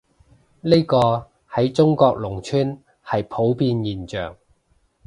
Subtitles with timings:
[0.61, 4.35] 呢個，喺中國農村係普遍現象